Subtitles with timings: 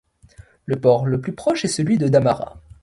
[0.65, 2.59] Le port le plus proche est celui de Dhamara.